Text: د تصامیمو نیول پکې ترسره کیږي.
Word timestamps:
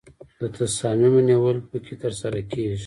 د 0.39 0.41
تصامیمو 0.57 1.21
نیول 1.29 1.57
پکې 1.69 1.95
ترسره 2.03 2.41
کیږي. 2.51 2.77